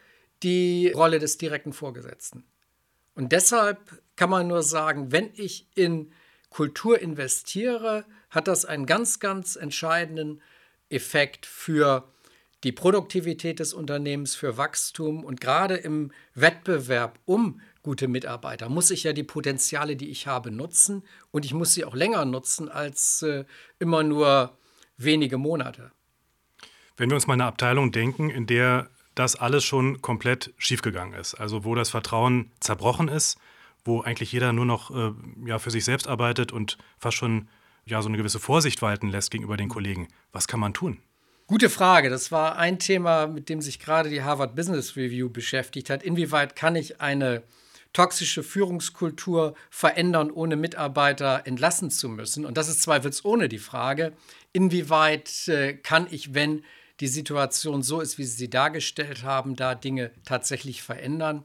die 0.42 0.90
Rolle 0.90 1.18
des 1.18 1.36
direkten 1.36 1.74
Vorgesetzten. 1.74 2.44
Und 3.14 3.32
deshalb 3.32 3.78
kann 4.16 4.30
man 4.30 4.48
nur 4.48 4.62
sagen, 4.62 5.12
wenn 5.12 5.28
ich 5.34 5.66
in 5.74 6.12
Kultur 6.48 6.98
investiere, 6.98 8.06
hat 8.30 8.48
das 8.48 8.64
einen 8.64 8.86
ganz, 8.86 9.20
ganz 9.20 9.56
entscheidenden 9.56 10.40
Effekt 10.88 11.44
für 11.44 12.08
die 12.64 12.72
Produktivität 12.72 13.58
des 13.58 13.74
Unternehmens, 13.74 14.34
für 14.34 14.56
Wachstum 14.56 15.24
und 15.24 15.40
gerade 15.40 15.76
im 15.76 16.12
Wettbewerb 16.34 17.18
um 17.24 17.60
gute 17.82 18.06
Mitarbeiter 18.06 18.68
muss 18.68 18.90
ich 18.90 19.02
ja 19.02 19.12
die 19.12 19.24
Potenziale, 19.24 19.96
die 19.96 20.10
ich 20.10 20.26
habe, 20.26 20.50
nutzen 20.50 21.02
und 21.30 21.44
ich 21.44 21.54
muss 21.54 21.74
sie 21.74 21.84
auch 21.84 21.94
länger 21.94 22.24
nutzen 22.24 22.68
als 22.68 23.22
äh, 23.22 23.44
immer 23.78 24.02
nur 24.02 24.56
wenige 24.96 25.38
Monate. 25.38 25.90
Wenn 26.96 27.10
wir 27.10 27.16
uns 27.16 27.26
mal 27.26 27.34
eine 27.34 27.46
Abteilung 27.46 27.90
denken, 27.90 28.30
in 28.30 28.46
der 28.46 28.88
das 29.14 29.36
alles 29.36 29.64
schon 29.64 30.00
komplett 30.00 30.54
schiefgegangen 30.56 31.18
ist, 31.18 31.34
also 31.34 31.64
wo 31.64 31.74
das 31.74 31.90
Vertrauen 31.90 32.52
zerbrochen 32.60 33.08
ist, 33.08 33.38
wo 33.84 34.00
eigentlich 34.00 34.32
jeder 34.32 34.52
nur 34.52 34.64
noch 34.64 34.90
äh, 34.90 35.12
ja, 35.44 35.58
für 35.58 35.70
sich 35.70 35.84
selbst 35.84 36.06
arbeitet 36.06 36.52
und 36.52 36.78
fast 36.98 37.16
schon 37.16 37.48
ja, 37.84 38.00
so 38.00 38.08
eine 38.08 38.16
gewisse 38.16 38.38
Vorsicht 38.38 38.80
walten 38.80 39.08
lässt 39.08 39.32
gegenüber 39.32 39.56
den 39.56 39.68
Kollegen, 39.68 40.08
was 40.30 40.46
kann 40.46 40.60
man 40.60 40.72
tun? 40.72 40.98
Gute 41.52 41.68
Frage. 41.68 42.08
Das 42.08 42.32
war 42.32 42.56
ein 42.56 42.78
Thema, 42.78 43.26
mit 43.26 43.50
dem 43.50 43.60
sich 43.60 43.78
gerade 43.78 44.08
die 44.08 44.22
Harvard 44.22 44.56
Business 44.56 44.96
Review 44.96 45.28
beschäftigt 45.28 45.90
hat. 45.90 46.02
Inwieweit 46.02 46.56
kann 46.56 46.76
ich 46.76 47.02
eine 47.02 47.42
toxische 47.92 48.42
Führungskultur 48.42 49.54
verändern, 49.68 50.30
ohne 50.30 50.56
Mitarbeiter 50.56 51.42
entlassen 51.44 51.90
zu 51.90 52.08
müssen? 52.08 52.46
Und 52.46 52.56
das 52.56 52.70
ist 52.70 52.80
zweifelsohne 52.80 53.50
die 53.50 53.58
Frage, 53.58 54.14
inwieweit 54.54 55.46
äh, 55.46 55.74
kann 55.74 56.06
ich, 56.10 56.32
wenn 56.32 56.64
die 57.00 57.08
Situation 57.08 57.82
so 57.82 58.00
ist, 58.00 58.16
wie 58.16 58.24
Sie 58.24 58.38
sie 58.38 58.48
dargestellt 58.48 59.22
haben, 59.22 59.54
da 59.54 59.74
Dinge 59.74 60.10
tatsächlich 60.24 60.82
verändern? 60.82 61.44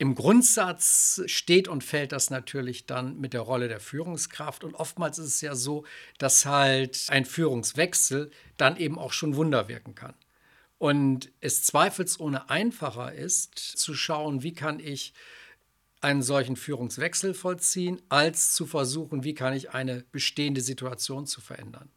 Im 0.00 0.14
Grundsatz 0.14 1.20
steht 1.26 1.68
und 1.68 1.84
fällt 1.84 2.12
das 2.12 2.30
natürlich 2.30 2.86
dann 2.86 3.20
mit 3.20 3.34
der 3.34 3.42
Rolle 3.42 3.68
der 3.68 3.80
Führungskraft. 3.80 4.64
Und 4.64 4.74
oftmals 4.74 5.18
ist 5.18 5.26
es 5.26 5.40
ja 5.42 5.54
so, 5.54 5.84
dass 6.16 6.46
halt 6.46 7.04
ein 7.08 7.26
Führungswechsel 7.26 8.30
dann 8.56 8.78
eben 8.78 8.98
auch 8.98 9.12
schon 9.12 9.36
Wunder 9.36 9.68
wirken 9.68 9.94
kann. 9.94 10.14
Und 10.78 11.30
es 11.42 11.64
zweifelsohne 11.64 12.48
einfacher 12.48 13.12
ist, 13.12 13.58
zu 13.58 13.92
schauen, 13.92 14.42
wie 14.42 14.54
kann 14.54 14.80
ich 14.80 15.12
einen 16.00 16.22
solchen 16.22 16.56
Führungswechsel 16.56 17.34
vollziehen, 17.34 18.00
als 18.08 18.54
zu 18.54 18.64
versuchen, 18.64 19.22
wie 19.22 19.34
kann 19.34 19.52
ich 19.52 19.74
eine 19.74 20.06
bestehende 20.12 20.62
Situation 20.62 21.26
zu 21.26 21.42
verändern. 21.42 21.90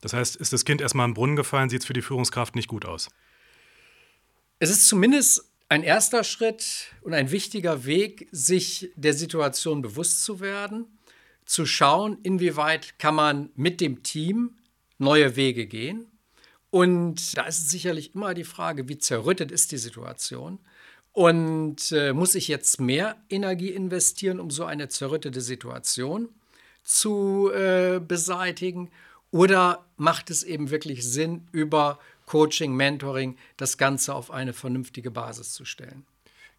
Das 0.00 0.14
heißt, 0.14 0.36
ist 0.36 0.54
das 0.54 0.64
Kind 0.64 0.80
erstmal 0.80 1.06
im 1.06 1.12
Brunnen 1.12 1.36
gefallen, 1.36 1.68
sieht 1.68 1.82
es 1.82 1.86
für 1.86 1.92
die 1.92 2.00
Führungskraft 2.00 2.56
nicht 2.56 2.68
gut 2.68 2.86
aus? 2.86 3.10
Es 4.58 4.70
ist 4.70 4.88
zumindest 4.88 5.51
ein 5.72 5.84
erster 5.84 6.22
Schritt 6.22 6.88
und 7.00 7.14
ein 7.14 7.30
wichtiger 7.30 7.86
Weg, 7.86 8.28
sich 8.30 8.90
der 8.94 9.14
Situation 9.14 9.80
bewusst 9.80 10.22
zu 10.22 10.40
werden, 10.40 10.84
zu 11.46 11.64
schauen, 11.64 12.18
inwieweit 12.22 12.98
kann 12.98 13.14
man 13.14 13.48
mit 13.54 13.80
dem 13.80 14.02
Team 14.02 14.58
neue 14.98 15.34
Wege 15.34 15.66
gehen. 15.66 16.08
Und 16.68 17.38
da 17.38 17.44
ist 17.44 17.70
sicherlich 17.70 18.14
immer 18.14 18.34
die 18.34 18.44
Frage, 18.44 18.86
wie 18.90 18.98
zerrüttet 18.98 19.50
ist 19.50 19.72
die 19.72 19.78
Situation 19.78 20.58
und 21.12 21.90
äh, 21.92 22.12
muss 22.12 22.34
ich 22.34 22.48
jetzt 22.48 22.78
mehr 22.78 23.16
Energie 23.30 23.70
investieren, 23.70 24.40
um 24.40 24.50
so 24.50 24.66
eine 24.66 24.88
zerrüttete 24.88 25.40
Situation 25.40 26.28
zu 26.84 27.50
äh, 27.50 27.98
beseitigen? 27.98 28.90
Oder 29.30 29.86
macht 29.96 30.28
es 30.28 30.42
eben 30.42 30.68
wirklich 30.68 31.02
Sinn, 31.08 31.48
über 31.50 31.98
Coaching, 32.32 32.74
Mentoring, 32.74 33.36
das 33.58 33.76
Ganze 33.76 34.14
auf 34.14 34.30
eine 34.30 34.54
vernünftige 34.54 35.10
Basis 35.10 35.52
zu 35.52 35.66
stellen. 35.66 36.06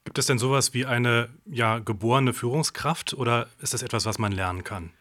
Gibt 0.03 0.19
es 0.19 0.27
denn 0.27 0.37
sowas 0.37 0.75
wie 0.75 0.85
eine 0.85 1.29
ja, 1.47 1.79
geborene 1.79 2.33
Führungskraft 2.33 3.15
oder 3.15 3.47
ist 3.59 3.73
das 3.73 3.81
etwas, 3.81 4.05
was 4.05 4.19
man 4.19 4.31
lernen 4.31 4.63
kann? 4.63 4.91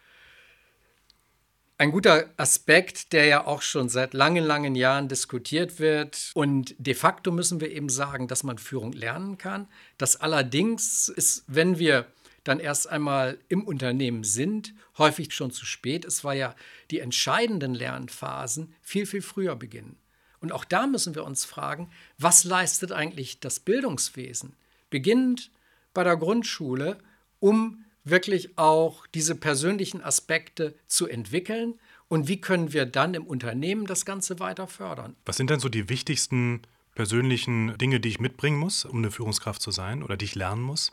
Ein 1.77 1.91
guter 1.91 2.25
Aspekt, 2.37 3.13
der 3.13 3.25
ja 3.25 3.45
auch 3.45 3.61
schon 3.61 3.87
seit 3.87 4.15
langen, 4.15 4.43
langen 4.43 4.73
Jahren 4.73 5.07
diskutiert 5.09 5.77
wird. 5.77 6.31
Und 6.33 6.73
de 6.79 6.95
facto 6.95 7.31
müssen 7.31 7.61
wir 7.61 7.69
eben 7.69 7.89
sagen, 7.89 8.27
dass 8.27 8.41
man 8.41 8.57
Führung 8.57 8.93
lernen 8.93 9.37
kann. 9.37 9.67
Das 9.99 10.15
allerdings 10.15 11.07
ist, 11.07 11.43
wenn 11.45 11.77
wir 11.77 12.07
dann 12.43 12.59
erst 12.59 12.89
einmal 12.89 13.37
im 13.47 13.63
Unternehmen 13.63 14.23
sind, 14.23 14.73
häufig 14.97 15.35
schon 15.35 15.51
zu 15.51 15.67
spät. 15.67 16.03
Es 16.03 16.23
war 16.23 16.33
ja 16.33 16.55
die 16.89 16.99
entscheidenden 16.99 17.75
Lernphasen 17.75 18.73
viel, 18.81 19.05
viel 19.05 19.21
früher 19.21 19.55
beginnen. 19.55 19.99
Und 20.43 20.51
auch 20.51 20.65
da 20.65 20.87
müssen 20.87 21.15
wir 21.15 21.23
uns 21.23 21.45
fragen, 21.45 21.89
was 22.17 22.43
leistet 22.43 22.91
eigentlich 22.91 23.39
das 23.39 23.61
Bildungswesen, 23.61 24.57
beginnend 24.89 25.51
bei 25.93 26.03
der 26.03 26.17
Grundschule, 26.17 26.97
um 27.39 27.85
wirklich 28.03 28.57
auch 28.57 29.07
diese 29.07 29.35
persönlichen 29.35 30.03
Aspekte 30.03 30.75
zu 30.85 31.07
entwickeln 31.07 31.75
und 32.09 32.27
wie 32.27 32.41
können 32.41 32.73
wir 32.73 32.85
dann 32.85 33.13
im 33.13 33.25
Unternehmen 33.25 33.85
das 33.85 34.05
Ganze 34.05 34.41
weiter 34.41 34.67
fördern. 34.67 35.15
Was 35.25 35.37
sind 35.37 35.49
denn 35.49 35.61
so 35.61 35.69
die 35.69 35.87
wichtigsten 35.87 36.63
persönlichen 36.93 37.77
Dinge, 37.77 38.01
die 38.01 38.09
ich 38.09 38.19
mitbringen 38.19 38.59
muss, 38.59 38.83
um 38.83 38.97
eine 38.97 39.11
Führungskraft 39.11 39.61
zu 39.61 39.71
sein 39.71 40.03
oder 40.03 40.17
die 40.17 40.25
ich 40.25 40.35
lernen 40.35 40.61
muss? 40.61 40.91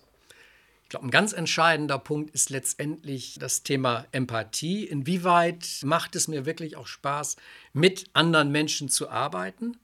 Ich 0.91 0.93
glaube, 0.93 1.07
ein 1.07 1.13
ganz 1.13 1.33
entscheidender 1.33 2.01
Punkt 2.01 2.35
ist 2.35 2.51
letztendlich 2.51 3.37
das 3.39 3.63
Thema 3.63 4.07
Empathie. 4.11 4.83
Inwieweit 4.85 5.65
macht 5.85 6.17
es 6.17 6.27
mir 6.27 6.47
wirklich 6.47 6.77
auch 6.77 6.89
Spaß, 6.89 7.37
mit 7.73 8.07
anderen 8.13 8.51
Menschen 8.51 8.89
zu 8.89 9.09
arbeiten? 9.09 9.77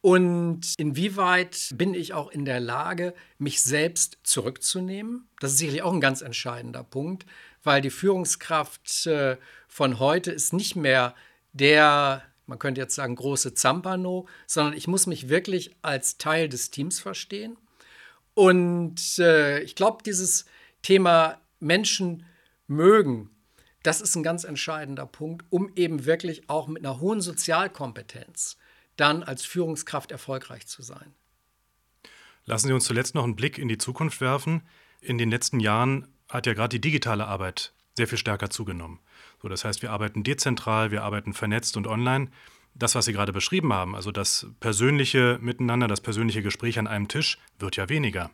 Und 0.00 0.72
inwieweit 0.78 1.74
bin 1.74 1.92
ich 1.92 2.14
auch 2.14 2.30
in 2.30 2.46
der 2.46 2.60
Lage, 2.60 3.12
mich 3.36 3.60
selbst 3.60 4.16
zurückzunehmen? 4.22 5.28
Das 5.38 5.52
ist 5.52 5.58
sicherlich 5.58 5.82
auch 5.82 5.92
ein 5.92 6.00
ganz 6.00 6.22
entscheidender 6.22 6.82
Punkt, 6.82 7.26
weil 7.62 7.82
die 7.82 7.90
Führungskraft 7.90 9.06
äh, 9.06 9.36
von 9.66 9.98
heute 9.98 10.30
ist 10.30 10.54
nicht 10.54 10.76
mehr 10.76 11.14
der, 11.52 12.22
man 12.46 12.58
könnte 12.58 12.80
jetzt 12.80 12.94
sagen, 12.94 13.16
große 13.16 13.52
Zampano, 13.52 14.26
sondern 14.46 14.72
ich 14.72 14.88
muss 14.88 15.06
mich 15.06 15.28
wirklich 15.28 15.76
als 15.82 16.16
Teil 16.16 16.48
des 16.48 16.70
Teams 16.70 17.00
verstehen. 17.00 17.58
Und 18.38 19.18
äh, 19.18 19.58
ich 19.62 19.74
glaube, 19.74 20.04
dieses 20.04 20.44
Thema 20.82 21.40
Menschen 21.58 22.24
mögen, 22.68 23.30
das 23.82 24.00
ist 24.00 24.14
ein 24.14 24.22
ganz 24.22 24.44
entscheidender 24.44 25.06
Punkt, 25.06 25.44
um 25.50 25.72
eben 25.74 26.04
wirklich 26.04 26.48
auch 26.48 26.68
mit 26.68 26.84
einer 26.84 27.00
hohen 27.00 27.20
Sozialkompetenz 27.20 28.56
dann 28.94 29.24
als 29.24 29.44
Führungskraft 29.44 30.12
erfolgreich 30.12 30.68
zu 30.68 30.82
sein. 30.82 31.16
Lassen 32.44 32.68
Sie 32.68 32.72
uns 32.72 32.84
zuletzt 32.84 33.16
noch 33.16 33.24
einen 33.24 33.34
Blick 33.34 33.58
in 33.58 33.66
die 33.66 33.76
Zukunft 33.76 34.20
werfen. 34.20 34.62
In 35.00 35.18
den 35.18 35.30
letzten 35.30 35.58
Jahren 35.58 36.06
hat 36.28 36.46
ja 36.46 36.54
gerade 36.54 36.76
die 36.76 36.80
digitale 36.80 37.26
Arbeit 37.26 37.72
sehr 37.96 38.06
viel 38.06 38.18
stärker 38.18 38.50
zugenommen. 38.50 39.00
So, 39.42 39.48
das 39.48 39.64
heißt, 39.64 39.82
wir 39.82 39.90
arbeiten 39.90 40.22
dezentral, 40.22 40.92
wir 40.92 41.02
arbeiten 41.02 41.32
vernetzt 41.32 41.76
und 41.76 41.88
online 41.88 42.30
das, 42.74 42.94
was 42.94 43.04
Sie 43.04 43.12
gerade 43.12 43.32
beschrieben 43.32 43.72
haben, 43.72 43.94
also 43.94 44.12
das 44.12 44.46
persönliche 44.60 45.38
Miteinander, 45.40 45.88
das 45.88 46.00
persönliche 46.00 46.42
Gespräch 46.42 46.78
an 46.78 46.86
einem 46.86 47.08
Tisch, 47.08 47.38
wird 47.58 47.76
ja 47.76 47.88
weniger. 47.88 48.30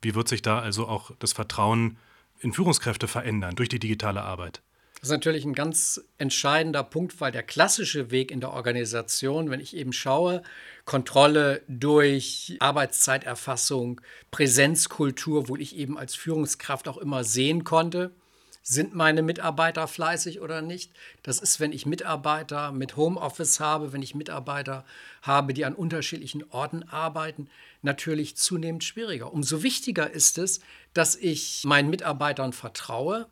Wie 0.00 0.14
wird 0.14 0.28
sich 0.28 0.42
da 0.42 0.58
also 0.58 0.88
auch 0.88 1.12
das 1.18 1.32
Vertrauen 1.32 1.98
in 2.40 2.52
Führungskräfte 2.52 3.06
verändern 3.06 3.54
durch 3.54 3.68
die 3.68 3.78
digitale 3.78 4.22
Arbeit? 4.22 4.62
Das 5.02 5.08
ist 5.08 5.14
natürlich 5.14 5.44
ein 5.44 5.54
ganz 5.54 6.00
entscheidender 6.18 6.84
Punkt, 6.84 7.20
weil 7.20 7.32
der 7.32 7.42
klassische 7.42 8.12
Weg 8.12 8.30
in 8.30 8.40
der 8.40 8.52
Organisation, 8.52 9.50
wenn 9.50 9.58
ich 9.58 9.74
eben 9.74 9.92
schaue, 9.92 10.44
Kontrolle 10.84 11.62
durch 11.66 12.56
Arbeitszeiterfassung, 12.60 14.00
Präsenzkultur, 14.30 15.48
wo 15.48 15.56
ich 15.56 15.76
eben 15.76 15.98
als 15.98 16.14
Führungskraft 16.14 16.86
auch 16.86 16.98
immer 16.98 17.24
sehen 17.24 17.64
konnte, 17.64 18.12
sind 18.62 18.94
meine 18.94 19.22
Mitarbeiter 19.22 19.88
fleißig 19.88 20.40
oder 20.40 20.62
nicht? 20.62 20.92
Das 21.22 21.38
ist, 21.38 21.60
wenn 21.60 21.72
ich 21.72 21.86
Mitarbeiter 21.86 22.72
mit 22.72 22.96
Homeoffice 22.96 23.60
habe, 23.60 23.92
wenn 23.92 24.02
ich 24.02 24.14
Mitarbeiter 24.14 24.84
habe, 25.22 25.52
die 25.52 25.64
an 25.64 25.74
unterschiedlichen 25.74 26.44
Orten 26.50 26.84
arbeiten, 26.84 27.48
natürlich 27.82 28.36
zunehmend 28.36 28.84
schwieriger. 28.84 29.32
Umso 29.32 29.62
wichtiger 29.62 30.10
ist 30.10 30.38
es, 30.38 30.60
dass 30.94 31.16
ich 31.16 31.64
meinen 31.64 31.90
Mitarbeitern 31.90 32.52
vertraue 32.52 33.26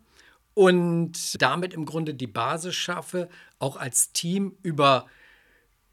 und 0.55 1.41
damit 1.41 1.75
im 1.75 1.87
Grunde 1.87 2.15
die 2.15 2.27
Basis 2.27 2.75
schaffe, 2.75 3.29
auch 3.59 3.77
als 3.77 4.13
Team 4.13 4.57
über 4.63 5.07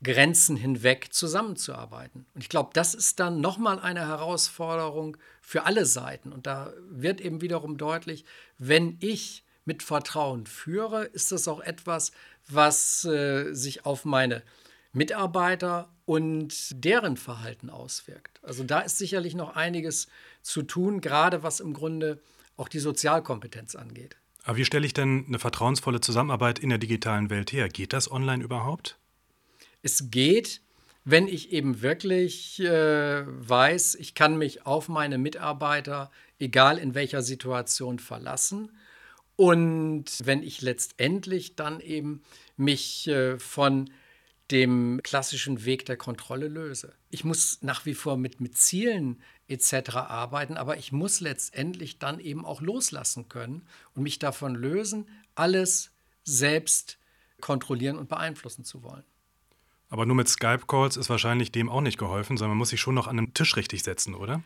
Grenzen 0.03 0.55
hinweg 0.55 1.13
zusammenzuarbeiten. 1.13 2.25
Und 2.33 2.41
ich 2.41 2.49
glaube, 2.49 2.69
das 2.73 2.93
ist 2.93 3.19
dann 3.19 3.41
nochmal 3.41 3.79
eine 3.79 4.07
Herausforderung 4.07 5.17
für 5.47 5.63
alle 5.63 5.85
Seiten. 5.85 6.33
Und 6.33 6.45
da 6.45 6.73
wird 6.89 7.21
eben 7.21 7.39
wiederum 7.39 7.77
deutlich, 7.77 8.25
wenn 8.57 8.97
ich 8.99 9.45
mit 9.63 9.81
Vertrauen 9.81 10.45
führe, 10.45 11.05
ist 11.05 11.31
das 11.31 11.47
auch 11.47 11.61
etwas, 11.61 12.11
was 12.49 13.05
äh, 13.05 13.53
sich 13.53 13.85
auf 13.85 14.03
meine 14.03 14.43
Mitarbeiter 14.91 15.87
und 16.03 16.53
deren 16.83 17.15
Verhalten 17.15 17.69
auswirkt. 17.69 18.41
Also 18.43 18.65
da 18.65 18.81
ist 18.81 18.97
sicherlich 18.97 19.35
noch 19.35 19.55
einiges 19.55 20.09
zu 20.41 20.63
tun, 20.63 20.99
gerade 20.99 21.43
was 21.43 21.61
im 21.61 21.71
Grunde 21.71 22.21
auch 22.57 22.67
die 22.67 22.79
Sozialkompetenz 22.79 23.75
angeht. 23.75 24.17
Aber 24.43 24.57
wie 24.57 24.65
stelle 24.65 24.85
ich 24.85 24.93
denn 24.93 25.23
eine 25.29 25.39
vertrauensvolle 25.39 26.01
Zusammenarbeit 26.01 26.59
in 26.59 26.67
der 26.67 26.77
digitalen 26.77 27.29
Welt 27.29 27.53
her? 27.53 27.69
Geht 27.69 27.93
das 27.93 28.11
online 28.11 28.43
überhaupt? 28.43 28.97
Es 29.81 30.11
geht, 30.11 30.59
wenn 31.09 31.29
ich 31.29 31.53
eben 31.53 31.81
wirklich 31.81 32.59
äh, 32.59 33.23
weiß, 33.25 33.95
ich 33.95 34.13
kann 34.13 34.37
mich 34.37 34.65
auf 34.65 34.89
meine 34.89 35.17
Mitarbeiter, 35.17 36.11
egal 36.37 36.77
in 36.77 36.95
welcher 36.95 37.21
Situation, 37.21 37.97
verlassen. 37.97 38.77
Und 39.37 40.03
wenn 40.25 40.43
ich 40.43 40.61
letztendlich 40.61 41.55
dann 41.55 41.79
eben 41.79 42.23
mich 42.57 43.07
äh, 43.07 43.39
von 43.39 43.89
dem 44.51 44.99
klassischen 45.01 45.63
Weg 45.63 45.85
der 45.85 45.95
Kontrolle 45.95 46.49
löse. 46.49 46.93
Ich 47.09 47.23
muss 47.23 47.59
nach 47.61 47.85
wie 47.85 47.93
vor 47.93 48.17
mit, 48.17 48.41
mit 48.41 48.57
Zielen 48.57 49.21
etc. 49.47 49.95
arbeiten, 49.95 50.57
aber 50.57 50.75
ich 50.75 50.91
muss 50.91 51.21
letztendlich 51.21 51.99
dann 51.99 52.19
eben 52.19 52.43
auch 52.43 52.59
loslassen 52.59 53.29
können 53.29 53.65
und 53.95 54.03
mich 54.03 54.19
davon 54.19 54.55
lösen, 54.55 55.07
alles 55.35 55.91
selbst 56.25 56.97
kontrollieren 57.39 57.97
und 57.97 58.09
beeinflussen 58.09 58.65
zu 58.65 58.83
wollen. 58.83 59.05
Aber 59.89 60.05
nur 60.05 60.15
mit 60.15 60.27
Skype-Calls 60.27 60.97
ist 60.97 61.09
wahrscheinlich 61.09 61.51
dem 61.51 61.69
auch 61.69 61.81
nicht 61.81 61.97
geholfen, 61.97 62.37
sondern 62.37 62.51
man 62.51 62.57
muss 62.57 62.69
sich 62.69 62.81
schon 62.81 62.95
noch 62.95 63.07
an 63.07 63.17
einem 63.17 63.33
Tisch 63.33 63.55
richtig 63.55 63.83
setzen, 63.83 64.15
oder? 64.15 64.43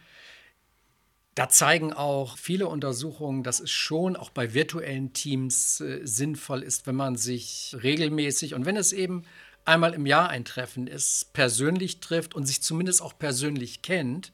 Da 1.33 1.50
zeigen 1.50 1.93
auch 1.93 2.38
viele 2.38 2.67
Untersuchungen, 2.67 3.41
dass 3.41 3.60
es 3.60 3.71
schon 3.71 4.15
auch 4.15 4.29
bei 4.29 4.53
virtuellen 4.53 5.13
Teams 5.13 5.79
äh, 5.79 6.01
sinnvoll 6.03 6.62
ist, 6.62 6.88
wenn 6.88 6.95
man 6.95 7.15
sich 7.15 7.75
regelmäßig 7.81 8.53
und 8.53 8.65
wenn 8.65 8.75
es 8.75 8.91
eben 8.91 9.24
einmal 9.65 9.93
im 9.93 10.05
Jahr 10.05 10.29
ein 10.29 10.45
Treffen 10.45 10.88
ist, 10.88 11.33
persönlich 11.33 12.00
trifft 12.00 12.36
und 12.36 12.45
sich 12.45 12.62
zumindest 12.62 13.01
auch 13.01 13.17
persönlich 13.17 13.81
kennt, 13.81 14.31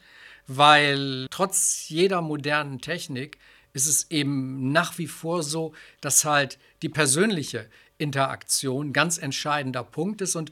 weil 0.48 1.28
trotz 1.30 1.88
jeder 1.90 2.22
modernen 2.22 2.80
Technik 2.80 3.38
ist 3.74 3.88
es 3.88 4.10
eben 4.10 4.72
nach 4.72 4.98
wie 4.98 5.08
vor 5.08 5.44
so, 5.44 5.74
dass 6.02 6.26
halt 6.26 6.58
die 6.82 6.90
persönliche 6.90 7.70
Interaktion 7.98 8.94
ganz 8.94 9.18
entscheidender 9.18 9.84
Punkt 9.84 10.22
ist 10.22 10.36
und 10.36 10.52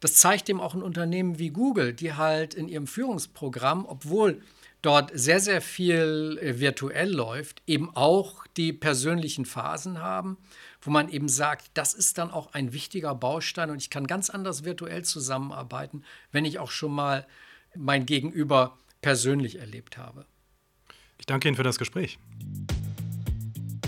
das 0.00 0.14
zeigt 0.14 0.48
eben 0.48 0.60
auch 0.60 0.74
ein 0.74 0.82
Unternehmen 0.82 1.38
wie 1.38 1.50
Google, 1.50 1.92
die 1.92 2.14
halt 2.14 2.54
in 2.54 2.68
ihrem 2.68 2.86
Führungsprogramm, 2.86 3.86
obwohl 3.86 4.42
dort 4.82 5.10
sehr, 5.14 5.40
sehr 5.40 5.60
viel 5.60 6.38
äh, 6.40 6.60
virtuell 6.60 7.10
läuft, 7.10 7.62
eben 7.66 7.90
auch 7.94 8.46
die 8.56 8.72
persönlichen 8.72 9.44
Phasen 9.44 10.00
haben, 10.00 10.36
wo 10.80 10.90
man 10.90 11.08
eben 11.08 11.28
sagt, 11.28 11.70
das 11.74 11.94
ist 11.94 12.18
dann 12.18 12.30
auch 12.30 12.52
ein 12.52 12.72
wichtiger 12.72 13.14
Baustein 13.14 13.70
und 13.70 13.82
ich 13.82 13.90
kann 13.90 14.06
ganz 14.06 14.30
anders 14.30 14.64
virtuell 14.64 15.04
zusammenarbeiten, 15.04 16.04
wenn 16.30 16.44
ich 16.44 16.58
auch 16.58 16.70
schon 16.70 16.92
mal 16.92 17.26
mein 17.74 18.06
Gegenüber 18.06 18.78
persönlich 19.02 19.58
erlebt 19.58 19.98
habe. 19.98 20.26
Ich 21.18 21.26
danke 21.26 21.48
Ihnen 21.48 21.56
für 21.56 21.62
das 21.62 21.78
Gespräch. 21.78 22.18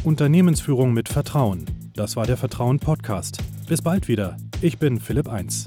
Unternehmensführung 0.05 0.93
mit 0.93 1.09
Vertrauen. 1.09 1.67
Das 1.95 2.17
war 2.17 2.27
der 2.27 2.37
Vertrauen 2.37 2.79
Podcast. 2.79 3.39
Bis 3.69 3.83
bald 3.83 4.09
wieder. 4.09 4.37
Ich 4.63 4.79
bin 4.79 4.99
Philipp 5.01 5.29
Eins. 5.29 5.67